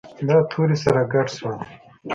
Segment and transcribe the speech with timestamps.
[0.27, 1.57] دا توري سره ګډ شول.